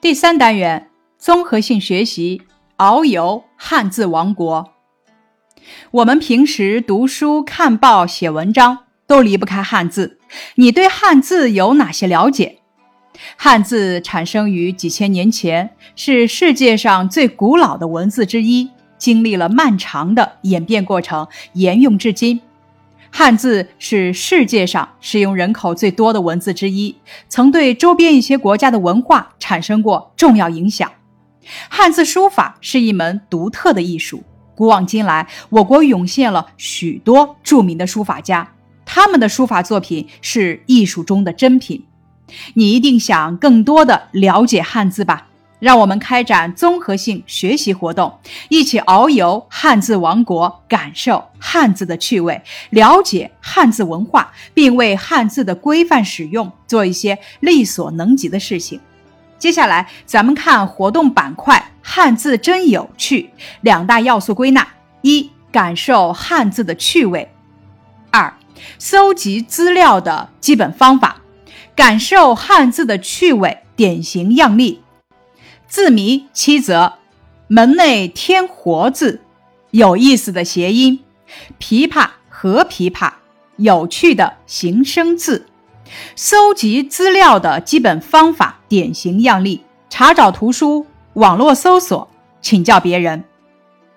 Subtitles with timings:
[0.00, 2.40] 第三单元综合性学习
[2.76, 4.72] 遨游汉字王国。
[5.90, 10.20] 我们平时读书、看报、写文章都离不开汉字。
[10.54, 12.58] 你对汉字有哪些了解？
[13.36, 22.40] 汉字产生于几千年前，是世界上最古老的文字之一，经历了漫长的演变过程，沿用至今。
[23.10, 26.94] 汉字是世界上使用人口最多的文字之一，
[27.28, 30.90] 曾对周边一些国家的文化产生过重要影响。
[31.68, 34.22] 汉字书法是一门独特的艺术，
[34.54, 38.52] 古往今来，我国涌现了许多著名的书法家，
[38.84, 41.84] 他们的书法作品是艺术中的珍品。
[42.54, 45.27] 你一定想更多的了解汉字吧？
[45.58, 48.18] 让我们开展综合性学习活动，
[48.48, 52.40] 一起遨游汉字王国，感受汉字的趣味，
[52.70, 58.80] 了解汉字文化，并为汉字的规范使用做一些力所能及的事情。
[59.38, 63.30] 接下来，咱们看活动板块“汉字真有趣”
[63.62, 64.66] 两大要素归纳：
[65.02, 67.28] 一、感受汉字的趣味；
[68.10, 68.34] 二、
[68.78, 71.20] 搜集资料的基本方法。
[71.76, 74.82] 感受汉字的趣味，典型样例。
[75.68, 76.94] 字谜七则，
[77.46, 79.20] 门内添活字，
[79.70, 81.00] 有意思的谐音；
[81.60, 83.12] 琵琶和琵琶，
[83.56, 85.46] 有趣的形声字。
[86.16, 92.08] 搜集资料的基本方法，典型样例：查找图书、网络搜索、
[92.40, 93.24] 请教别人。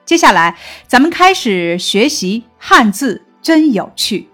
[0.03, 4.27] 接下来，咱们开始学习汉字，真有趣。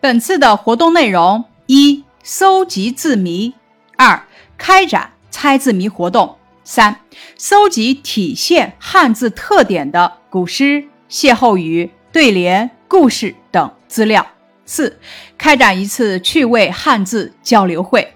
[0.00, 3.52] 本次的活动内容：一、搜集字谜；
[3.96, 5.10] 二、开展。
[5.42, 6.94] 猜字谜活动三：
[7.36, 14.24] 搜集体现汉字特点的古诗、歇后语、对联、故事等资料。
[14.66, 14.96] 四：
[15.36, 18.06] 开展一次趣味汉字交流会。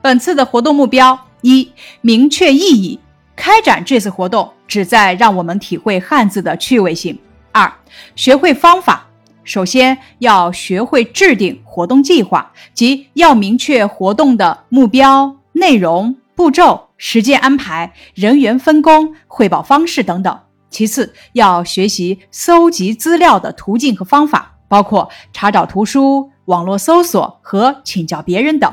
[0.00, 1.68] 本次的活动目标：一、
[2.02, 3.00] 明确意义。
[3.34, 7.18] 开展这次活动旨在让我们体会汉字的趣味性。
[7.50, 7.72] 二、
[8.14, 9.04] 学会方法。
[9.42, 16.14] 首先要学会制定活动计划，即要明确活动的目标、内容。
[16.36, 20.38] 步骤、时间安排、人员分工、汇报方式等等。
[20.68, 28.70] 其次，要学习搜集资料的途径和方法，包括查找图书、网络搜索和请教别人等。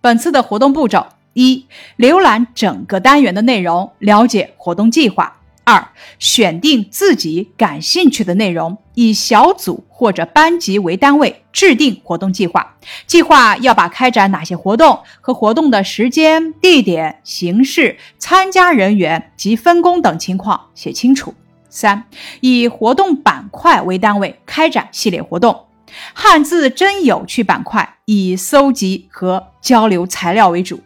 [0.00, 1.64] 本次的活动步骤：一、
[1.96, 5.36] 浏览整个单元的内容，了解活动计划。
[5.68, 5.88] 二、
[6.20, 12.76] 选定自己感兴趣的内容，以小组或者班级为单位制定活动计划。
[13.08, 21.34] 计划要把开展哪些活动和活动的时间、地点、形式、参加人员及分工等情况写清楚。
[21.68, 22.04] 三、
[22.40, 25.66] 以活动板块为单位开展系列活动。
[26.14, 30.80] 汉字真有趣板块以搜集和交流材料为主。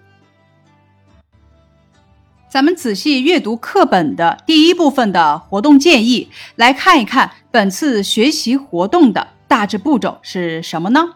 [2.50, 11.10] 咱们仔细阅读课本的第一部分的活动建议，来看一看本次学习活动的大致步骤是什么呢？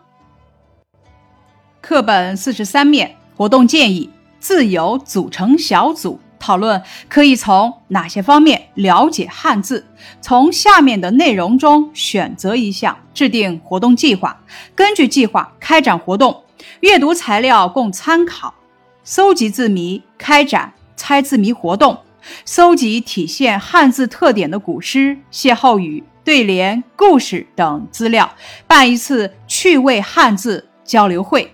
[1.81, 4.09] 课本四十三面，活动建议：
[4.39, 9.84] 自由组成小组讨论，可以从哪些方面了解汉字？
[10.21, 14.41] 从下面的内容中选择一项，制定活动计划，
[14.77, 16.44] 根据计划开展活动。
[16.78, 18.55] 阅读材料供参考，
[19.03, 20.73] 搜集字谜，开展。
[20.97, 21.99] 猜字谜活动，
[22.44, 28.34] 搜集体现汉字特点的古诗、歇后语、对联、故事等资料，
[28.66, 31.53] 办一次趣味汉字交流会。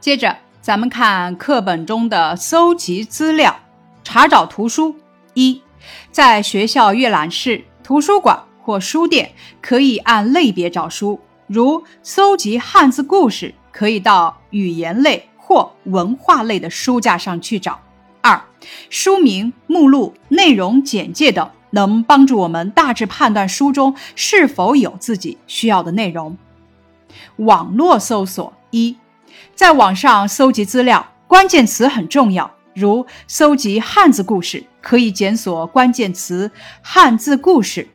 [0.00, 3.58] 接着，咱们看课本中的搜集资料、
[4.04, 4.94] 查找图书。
[5.34, 5.60] 一，
[6.12, 17.80] 在学校阅览室、图书馆或书店，可以按类别找书，如搜集汉字故事，可以到语言类或文化类的书架上去找。
[18.20, 18.42] 二、
[18.90, 26.36] 书名、目录、内容简介等能帮助我们大致判断书中是否有自己需要的内容。
[27.36, 28.96] 网络搜索一，
[29.54, 32.50] 在网上搜集资料，关键词很重要。
[32.74, 36.50] 如搜集汉字故事，可以检索关键词
[36.80, 37.88] “汉字故事”，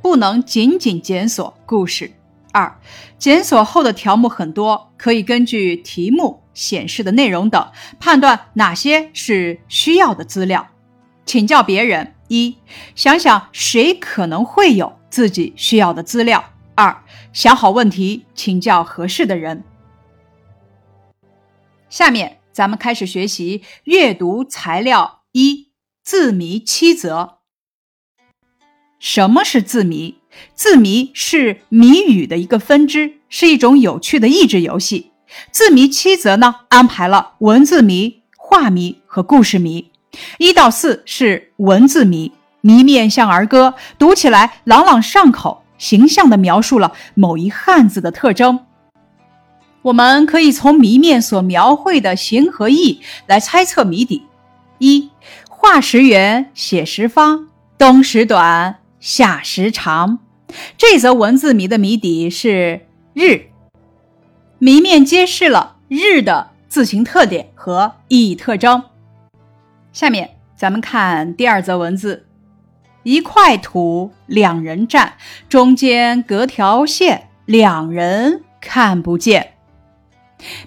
[0.00, 2.10] 不能仅仅检索故事。
[2.52, 2.78] 二、
[3.18, 6.40] 检索后的条目很多，可以根据题目。
[6.60, 10.68] 显示的内容等，判断哪些是需要的资料。
[11.24, 12.54] 请教别人：一、
[12.94, 16.38] 想想谁可能会有自己需要的资料；
[16.74, 17.02] 二、
[17.32, 19.64] 想好问题，请教合适的人。
[21.88, 25.70] 下面咱们开始学习阅读材料一：
[26.02, 27.38] 字谜七则。
[28.98, 30.18] 什么是字谜？
[30.54, 35.09] 字谜是谜语的一个分支，是一种有趣的益智游戏。
[35.50, 39.90] 字谜七则呢，安排了文字谜、画谜和故事谜。
[40.38, 48.66] 一到四是文字谜，谜面像儿歌，读起来朗朗上口，形象地描述了某一汉字的特征。
[49.82, 54.22] 我们可以从谜面所描绘的形和意来猜测谜底。
[54.78, 55.10] 一
[55.48, 57.48] 画时圆，写时方，
[57.78, 60.18] 冬时短，夏时长。
[60.76, 63.49] 这则文字谜的谜底是日。
[64.62, 68.82] 谜面揭示了日的字形特点和意义特征。
[69.90, 72.26] 下面咱们看第二则文字：
[73.02, 75.14] 一块土，两人站，
[75.48, 79.54] 中间隔条线，两人看不见。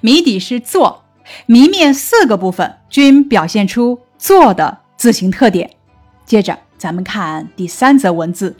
[0.02, 1.04] 谜底是“坐”，
[1.46, 5.70] 谜面四个部分均表现出“坐”的字形特点。
[6.26, 8.58] 接着，咱们看第三则文字：“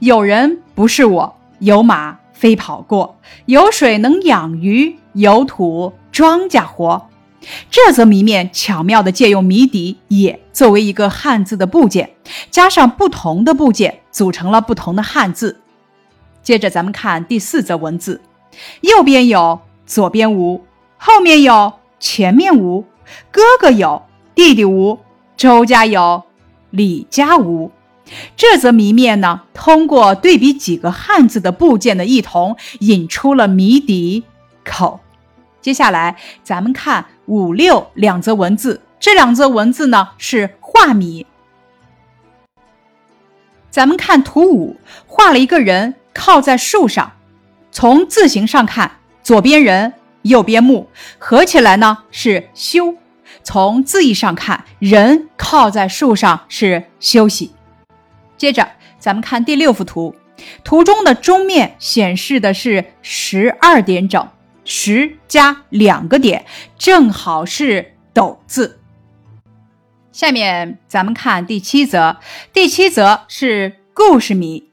[0.00, 3.16] 有人不是我，有马飞跑过，
[3.46, 7.08] 有水能养鱼，有土庄稼活。”
[7.70, 12.10] 这则谜面巧妙地借用谜底“也”作为一个汉字的部件，
[12.50, 15.60] 加上不同的部件，组成了不同的汉字。
[16.42, 18.20] 接着，咱们看第四则文字
[18.82, 20.64] ：“右边有。”左边无，
[20.96, 22.86] 后面有，前面无，
[23.30, 24.02] 哥哥有，
[24.34, 24.98] 弟弟无，
[25.36, 26.22] 周家有，
[26.70, 27.70] 李家无。
[28.36, 34.24] 这则谜面呢，通过对比几个汉字的部件的异同，引出了谜底
[34.64, 35.00] 口。
[35.60, 41.26] 接下来，咱们看五六两则文字，这两则文字呢是画谜。
[43.70, 47.12] 咱们看图五，画了一个人靠在树上，
[47.72, 48.98] 从字形上看。
[49.22, 50.86] 左边人，右边木，
[51.18, 52.94] 合起来呢是休。
[53.42, 57.52] 从字义上看，人靠在树上是休息。
[58.36, 60.14] 接着，咱们看第六幅图，
[60.62, 64.28] 图中的中面显示的是十二点整，
[64.64, 66.44] 十加两个点，
[66.76, 68.80] 正好是斗字。
[70.12, 72.18] 下面咱们看第七则，
[72.52, 74.70] 第七则是故事谜。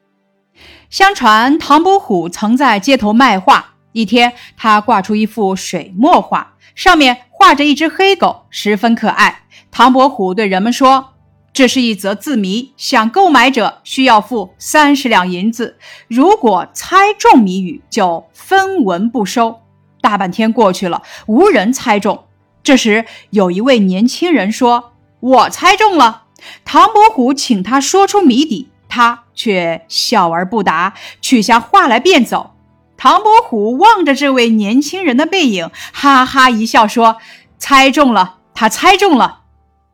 [0.89, 3.75] 相传唐伯虎曾在街头卖画。
[3.93, 9.43] 一天，他挂出一幅水墨画，上面画着一只黑狗，十分可爱。
[9.69, 11.15] 唐伯虎对人们说
[11.53, 15.77] ：“这是一则字谜，想购买者需要付三十两银子，
[16.07, 19.62] 如果猜中谜语，就分文不收。”
[20.01, 22.25] 大半天过去了，无人猜中。
[22.63, 26.24] 这时，有一位年轻人说：“我猜中了。”
[26.65, 32.56] 唐伯虎请他说出谜底，他却笑而不答，取下画来便走。
[32.98, 37.18] 唐伯虎望着这位年轻人的背影，哈哈一笑，说
[37.59, 39.42] ：“猜中了，他猜中了。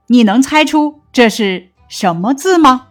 [0.08, 2.88] 你能猜出这是什么字吗？”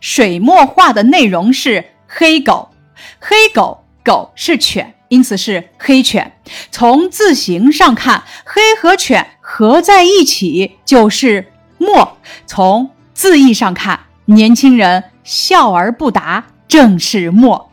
[0.00, 2.70] 水墨画的内容是黑狗，
[3.18, 6.30] 黑狗狗是犬，因此是黑犬。
[6.70, 12.18] 从字形上看，黑和犬合在一起就是墨。
[12.46, 17.70] 从字义上看，年轻人笑而不答，正是墨。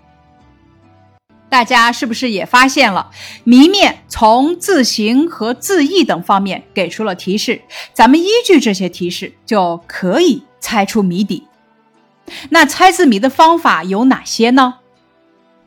[1.51, 3.11] 大家是不是也发现了
[3.43, 7.61] 谜面从字形和字义等方面给出了提示？
[7.91, 11.45] 咱们依据这些提示就可以猜出谜底。
[12.51, 14.75] 那猜字谜的方法有哪些呢？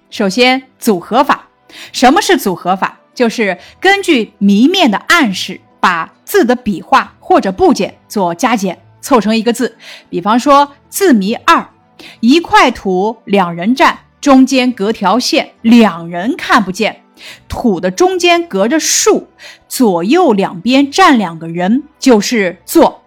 [0.08, 1.48] 首先，组合法。
[1.92, 3.00] 什么是组合法？
[3.14, 9.76] 就是根据谜面的暗示，把字的笔画或者部件做加减，凑成一个字。
[10.08, 11.68] 比方说，字谜二：
[12.20, 13.98] 一块土，两人站。
[14.24, 17.02] 中间隔条线，两人看不见。
[17.46, 19.28] 土的中间隔着树，
[19.68, 23.02] 左右两边站两个人，就是坐。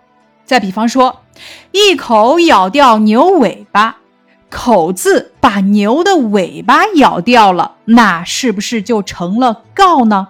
[0.45, 1.23] 再比方说，
[1.71, 3.97] 一口咬掉牛尾巴，
[4.51, 10.27] 口字把牛的尾巴咬掉了，那是不是就成了告呢？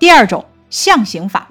[0.00, 1.46] 第二种象形法，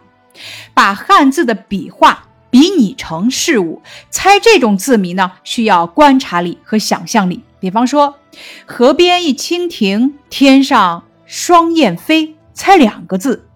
[0.74, 7.46] 把汉字的笔画比拟成事物，猜这种字谜呢，需要观察力和想象力。
[7.62, 8.18] 比方说，
[8.66, 12.36] 河边一蜻蜓，天上双燕飞。
[12.54, 13.48] 猜两个字，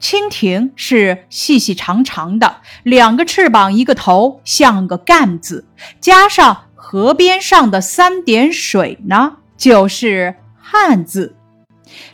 [0.00, 5.66] 蜻蜓是细细长长的，两个翅膀，一个头，像个干字。
[6.00, 11.36] 加上河边上的三点水呢，就是汉字，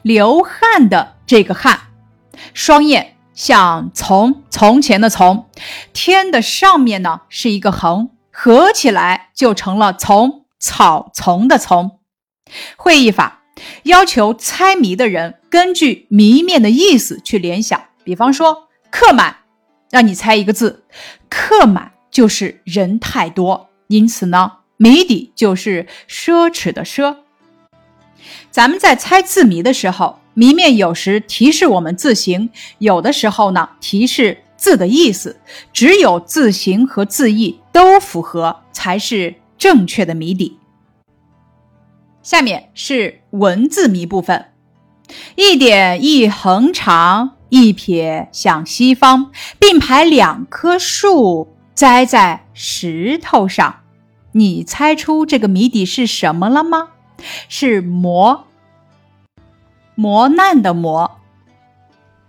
[0.02, 1.80] 流汗的这个汗。
[2.52, 5.46] 双燕像从从前的从，
[5.94, 10.43] 天的上面呢是一个横，合起来就成了从。
[10.64, 11.98] 草丛的丛，
[12.76, 13.42] 会意法
[13.82, 17.78] 要求猜谜的人根据谜面的意思去联想。
[18.02, 19.36] 比方说，客满，
[19.90, 20.84] 让你猜一个字，
[21.28, 27.14] 客满就是人太多，因此呢，谜底就是奢侈的奢。
[28.50, 35.38] 咱们在猜字谜的时候，谜面有时提示我们字形，有的时候呢提示字的意思。
[35.74, 40.58] 只有字形和字义都符合，才是正确的谜底。
[42.22, 44.52] 下面是文字谜部分：
[45.36, 53.80] 一点一横长，一撇向西方，并排两棵树栽在石头上。
[54.32, 56.88] 你猜出这个谜底是什么了吗？
[57.48, 58.46] 是磨，
[59.94, 61.20] 磨难的磨。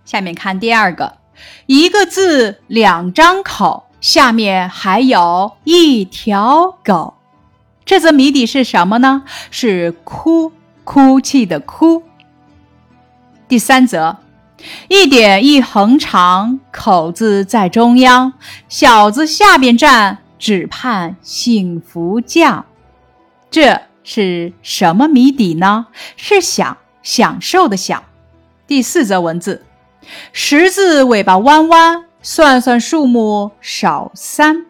[0.04, 1.18] 下面看第二个，
[1.66, 7.14] 一个字两张口，下面还有一条狗。
[7.84, 9.24] 这则谜底是什么呢？
[9.50, 10.52] 是哭，
[10.84, 12.04] 哭泣的哭。
[13.48, 14.18] 第三则，
[14.86, 18.34] 一点一横长，口字在中央，
[18.68, 22.64] 小字下边站，只盼幸福降。
[23.50, 25.88] 这是什么谜底呢？
[26.16, 28.04] 是享，享受的享。
[28.68, 29.66] 第四则文字，
[30.32, 34.66] 十字尾巴弯弯，算算数目少三。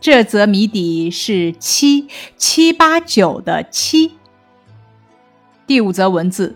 [0.00, 2.06] 这则谜底是七
[2.36, 4.12] 七八九的七。
[5.66, 6.54] 第五则文字，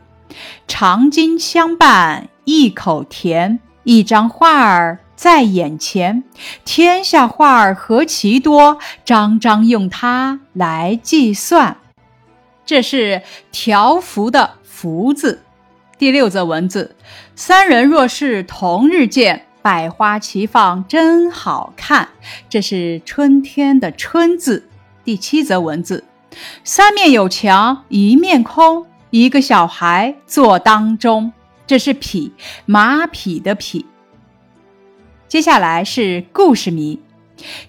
[0.68, 6.22] 长今相伴一口甜，一张画儿在眼前，
[6.64, 11.78] 天下画儿何其多，张张用它来计算。
[12.64, 15.42] 这是条幅的幅字。
[15.98, 16.94] 第六则文字，
[17.34, 19.42] 三人若是同日见。
[19.66, 22.10] 百花齐放真好看，
[22.48, 24.68] 这是春天的“春”字。
[25.02, 26.04] 第七则文字：
[26.62, 31.32] 三面有墙，一面空，一个小孩坐当中，
[31.66, 32.32] 这是匹
[32.64, 33.84] 马匹的“匹”。
[35.26, 37.00] 接下来是故事谜：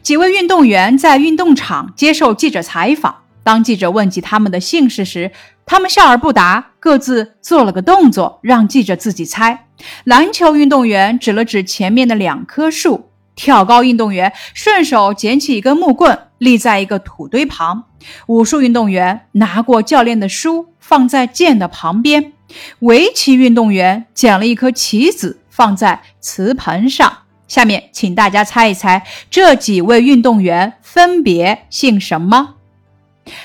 [0.03, 5.31] 几位运动员在运动场接受记者采访，当记者问及他们的姓氏时，
[5.65, 9.65] 他们笑而不答，各自做了个动作，让记者自己猜。
[10.05, 17.83] 篮球运动员指了指前面的两棵树，跳高运动员顺手捡起一根木棍，立在一个土堆旁。
[18.27, 22.31] 武术运动员拿过教练的书，放在剑的旁边。
[22.79, 27.11] 围棋运动员捡了一颗棋子，放在瓷盆上。
[27.49, 32.53] 下面，请大家猜一猜，这几位运动员分别姓什么？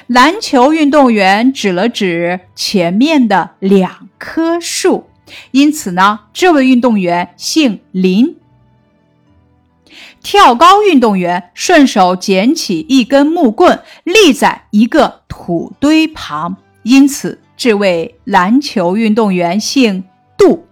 [0.06, 5.08] 篮球运动员指了指前面的两棵树。
[5.50, 8.36] 因此呢，这位运动员姓林。
[10.22, 16.56] 跳高运动员顺手捡起一根木棍，立在一个土堆旁。
[16.82, 20.04] 因此，这位篮球运动员姓
[20.36, 20.66] 杜。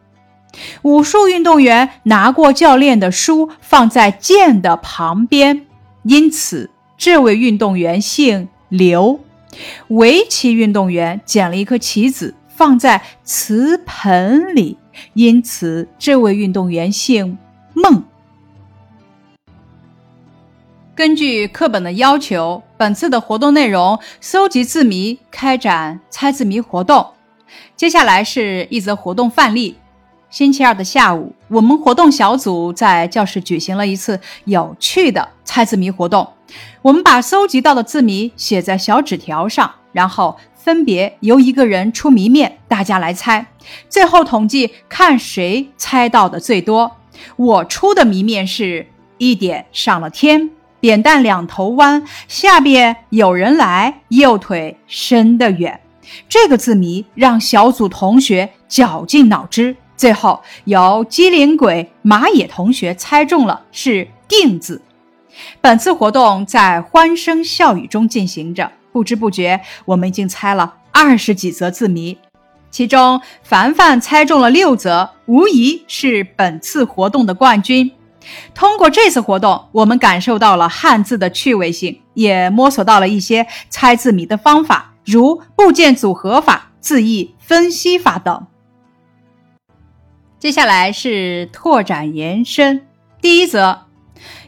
[0.83, 5.67] 武术运动员拿过教练的书，放在剑的旁边。
[6.03, 9.21] 因此，这位运动员姓刘。
[9.89, 12.35] 围棋运动员捡了一颗棋子。
[12.57, 14.77] 放在瓷盆里，
[15.15, 17.39] 因此这位运动员姓
[17.73, 18.05] 孟。
[20.95, 27.15] 根据课本的要求，本次的活动内容：搜集字谜，开展猜字谜活动。
[27.77, 29.77] 接下来是一则活动范例。
[30.31, 36.27] 星期二的下午，我们活动小组在教室举行了一次有趣的猜字谜活动。
[36.83, 40.37] 我们把搜集到的字谜写在小纸条上，然后。
[40.63, 43.47] 分别由一个人出谜面，大家来猜，
[43.89, 46.99] 最后统计看谁猜到的最多。
[47.37, 55.81] 我出的谜面是一点上了天，扁担两头弯，下边有人来，右腿伸得远。
[56.29, 64.81] 这个字谜让小组同学绞尽脑汁，最后由机灵鬼马野同学猜中了，是定字。
[65.61, 68.73] 本次活动在欢声笑语中进行着。
[68.93, 72.17] 不知不觉，我们已经猜了二十几则字谜，
[72.71, 77.93] 其中凡凡猜中了六则，无疑是本次活动的冠军。
[78.55, 88.47] 通过这次活动，我们感受到了汉字的趣味性，也摸索到了一些猜字谜的方法，如部件组合法、字义分析法等。
[90.41, 92.87] 接下来是拓展延伸，
[93.21, 93.81] 第一则：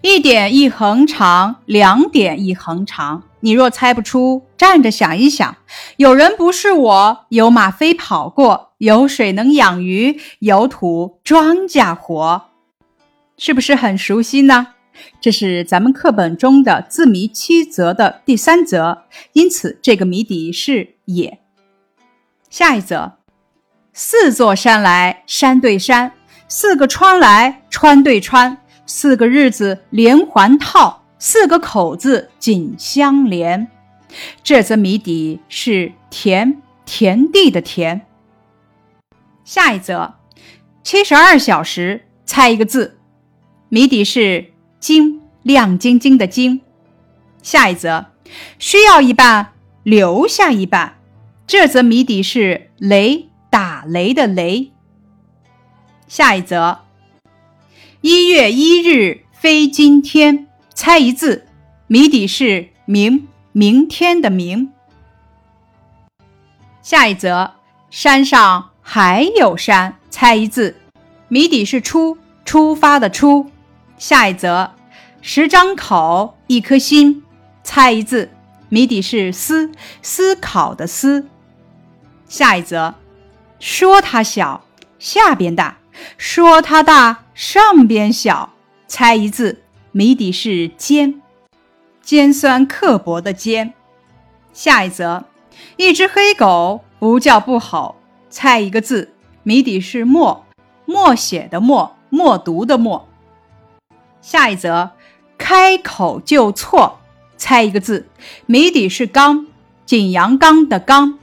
[0.00, 3.24] 一点一横长，两点一横长。
[3.40, 5.54] 你若猜不出，站着想一想。
[5.98, 12.44] 有人不是我，有马飞跑过，有水能养鱼，有土庄稼活，
[13.36, 14.68] 是不是很熟悉呢？
[15.20, 19.02] 这是咱们课本中的字谜七则的第三则，
[19.34, 21.38] 因此这个谜底是也。
[22.48, 23.18] 下一则，
[23.94, 26.12] 四座山来山对山，
[26.48, 28.56] 四个川来川对川，
[28.86, 31.00] 四个日子连环套。
[31.18, 33.68] 四个口字紧相连，
[34.42, 38.00] 这则谜底是田田地的田。
[39.44, 40.14] 下一则，
[40.82, 42.98] 七十二小时猜一个字，
[43.68, 46.62] 谜底是“金”，亮晶晶的“金”。
[47.40, 48.06] 下一则，
[48.58, 49.52] 需要一半，
[49.84, 50.98] 留下一半，
[51.46, 54.72] 这则谜底是“雷”，打雷的“雷”。
[56.08, 56.78] 下一则，
[58.00, 61.46] 一月一日非今天，猜一字，
[61.86, 64.72] 谜底是“明”，明天的“明”。
[66.80, 67.52] 下一则，
[67.90, 68.70] 山上。
[68.84, 70.74] 还有山，猜一字，
[71.28, 72.16] 谜底是出，
[72.46, 73.50] 出发的出。
[73.96, 74.72] 下一则，
[75.20, 77.22] 十张口，一颗心，
[77.62, 78.30] 猜一字，
[78.70, 81.28] 谜底是思，思考的思。
[82.26, 82.94] 下一则，
[83.62, 84.64] 说它小，
[84.98, 85.76] 下边大；
[86.18, 88.54] 说它大，上边小，
[88.88, 91.22] 猜一字，谜底是尖，
[92.02, 93.72] 尖酸刻薄的尖。
[94.52, 95.26] 下一则，
[95.76, 97.94] 一只黑狗不叫不好。
[98.28, 99.14] 猜一个字，
[99.44, 100.44] 谜底是默，
[100.84, 103.08] 默写的默，默读的默。
[104.20, 104.90] 下一则，
[105.38, 106.98] 开口就错，
[107.36, 108.08] 猜一个字，
[108.46, 109.46] 谜底是刚，
[109.86, 111.20] 景阳冈的刚。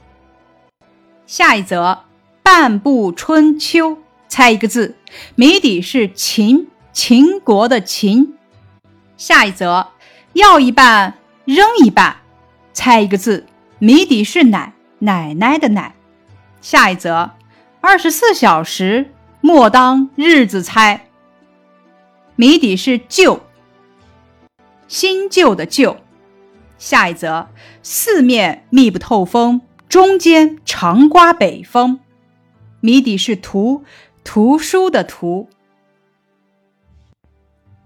[1.26, 2.04] 下一则，
[2.42, 4.96] 半部春秋，猜一个字，
[5.34, 8.34] 谜底是秦，秦国的秦。
[9.16, 9.88] 下一则，
[10.32, 12.16] 要一半，扔一半，
[12.72, 13.46] 猜一个字，
[13.78, 15.94] 谜底是奶，奶奶的奶。
[16.60, 17.32] 下一则，
[17.80, 21.06] 二十四小时莫当日子猜。
[22.36, 23.40] 谜底是旧，
[24.88, 25.96] 新旧的旧。
[26.78, 27.48] 下一则，
[27.82, 32.00] 四面密不透风，中间常刮北风。
[32.80, 33.84] 谜底是图，
[34.24, 35.48] 图书的图。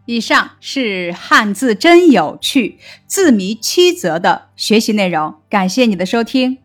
[0.07, 6.59] 以上是汉字真有趣字谜七则的学习内容，感谢你的收听。